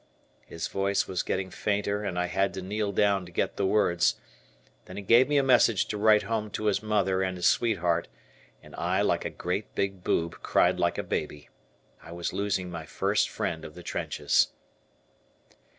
His 0.47 0.67
voice 0.67 1.05
was 1.07 1.21
getting 1.21 1.51
fainter 1.51 2.03
and 2.03 2.17
I 2.17 2.25
had 2.25 2.55
to 2.55 2.63
kneel 2.63 2.91
down 2.91 3.23
to 3.27 3.31
get 3.31 3.55
the 3.55 3.67
words. 3.67 4.15
Then 4.85 4.97
he 4.97 5.03
gave 5.03 5.29
me 5.29 5.37
a 5.37 5.43
message 5.43 5.85
to 5.89 5.97
write 5.99 6.23
home 6.23 6.49
to 6.57 6.65
his 6.65 6.81
mother 6.81 7.21
and 7.21 7.37
his 7.37 7.45
sweetheart, 7.45 8.07
and 8.63 8.73
I, 8.77 9.03
like 9.03 9.25
a 9.25 9.29
great 9.29 9.75
big 9.75 10.03
boob, 10.03 10.41
cried 10.41 10.79
like 10.79 10.97
a 10.97 11.03
baby. 11.03 11.49
I 12.01 12.13
was 12.13 12.33
losing 12.33 12.71
my 12.71 12.87
first 12.87 13.29
friend 13.29 13.63
of 13.63 13.75
the 13.75 13.83
trenches. 13.83 14.47